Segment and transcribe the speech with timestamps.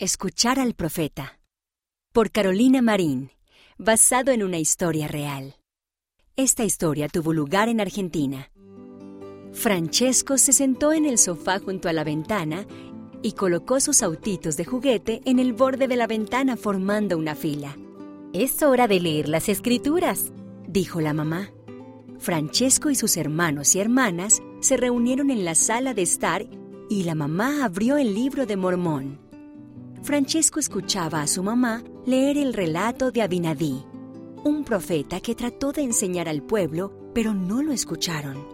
[0.00, 1.38] Escuchar al profeta.
[2.14, 3.32] Por Carolina Marín,
[3.76, 5.56] basado en una historia real.
[6.36, 8.50] Esta historia tuvo lugar en Argentina.
[9.52, 12.66] Francesco se sentó en el sofá junto a la ventana
[13.20, 17.76] y colocó sus autitos de juguete en el borde de la ventana formando una fila.
[18.32, 20.32] Es hora de leer las escrituras,
[20.66, 21.50] dijo la mamá.
[22.18, 26.46] Francesco y sus hermanos y hermanas se reunieron en la sala de estar
[26.88, 29.29] y la mamá abrió el libro de Mormón.
[30.02, 33.84] Francesco escuchaba a su mamá leer el relato de Abinadí,
[34.44, 38.46] un profeta que trató de enseñar al pueblo, pero no lo escucharon.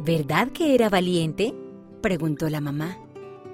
[0.00, 1.54] ¿Verdad que era valiente?
[2.00, 2.96] preguntó la mamá.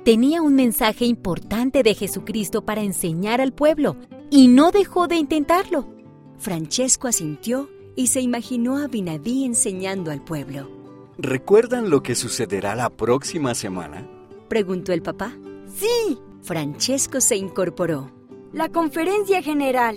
[0.04, 3.96] Tenía un mensaje importante de Jesucristo para enseñar al pueblo
[4.30, 5.88] y no dejó de intentarlo.
[6.36, 10.68] Francesco asintió y se imaginó a Abinadí enseñando al pueblo.
[11.16, 14.06] ¿Recuerdan lo que sucederá la próxima semana?
[14.48, 15.32] preguntó el papá.
[15.74, 16.18] Sí.
[16.44, 18.10] Francesco se incorporó.
[18.52, 19.96] La conferencia general.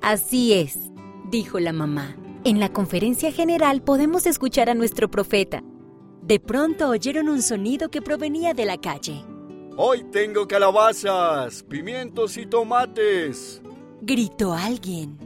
[0.00, 0.78] Así es,
[1.30, 2.16] dijo la mamá.
[2.42, 5.62] En la conferencia general podemos escuchar a nuestro profeta.
[6.22, 9.26] De pronto oyeron un sonido que provenía de la calle.
[9.76, 13.60] Hoy tengo calabazas, pimientos y tomates.
[14.00, 15.18] Gritó alguien.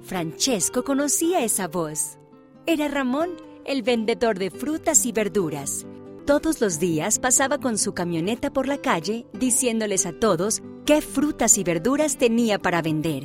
[0.00, 2.18] Francesco conocía esa voz.
[2.66, 3.30] Era Ramón,
[3.64, 5.84] el vendedor de frutas y verduras.
[6.26, 11.58] Todos los días pasaba con su camioneta por la calle diciéndoles a todos qué frutas
[11.58, 13.24] y verduras tenía para vender.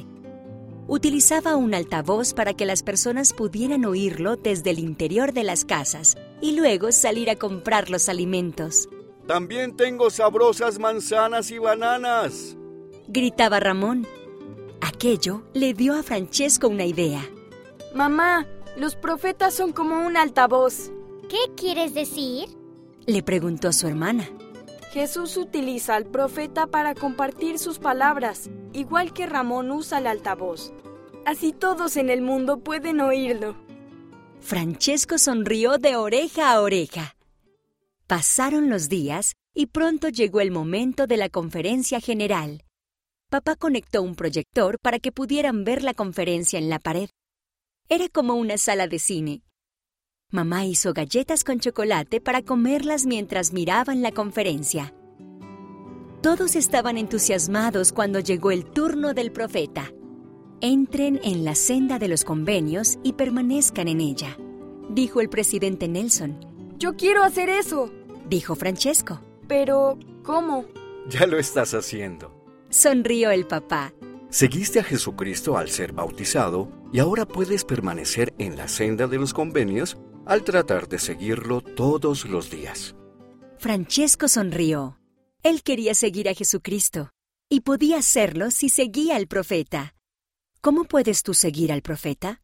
[0.86, 6.18] Utilizaba un altavoz para que las personas pudieran oírlo desde el interior de las casas
[6.42, 8.90] y luego salir a comprar los alimentos.
[9.26, 12.58] También tengo sabrosas manzanas y bananas.
[13.08, 14.08] Gritaba Ramón.
[14.82, 17.22] Aquello le dio a Francesco una idea.
[17.96, 20.92] Mamá, los profetas son como un altavoz.
[21.30, 22.59] ¿Qué quieres decir?
[23.10, 24.30] Le preguntó su hermana.
[24.92, 30.72] Jesús utiliza al profeta para compartir sus palabras, igual que Ramón usa el altavoz.
[31.26, 33.56] Así todos en el mundo pueden oírlo.
[34.42, 37.16] Francesco sonrió de oreja a oreja.
[38.06, 42.64] Pasaron los días y pronto llegó el momento de la conferencia general.
[43.32, 47.10] Papá conectó un proyector para que pudieran ver la conferencia en la pared.
[47.90, 49.42] Era como una sala de cine.
[50.32, 54.94] Mamá hizo galletas con chocolate para comerlas mientras miraban la conferencia.
[56.22, 59.92] Todos estaban entusiasmados cuando llegó el turno del profeta.
[60.62, 64.38] Entren en la senda de los convenios y permanezcan en ella,
[64.92, 66.40] dijo el presidente Nelson.
[66.78, 67.92] Yo quiero hacer eso,
[68.30, 69.22] dijo Francesco.
[69.48, 70.66] Pero, ¿cómo?
[71.10, 72.32] Ya lo estás haciendo.
[72.70, 73.96] Sonrió el papá.
[74.30, 79.34] Seguiste a Jesucristo al ser bautizado y ahora puedes permanecer en la senda de los
[79.34, 79.98] convenios
[80.30, 82.96] al tratar de seguirlo todos los días.
[83.58, 85.00] Francesco sonrió.
[85.42, 87.10] Él quería seguir a Jesucristo
[87.50, 89.96] y podía hacerlo si seguía al profeta.
[90.62, 92.44] ¿Cómo puedes tú seguir al profeta?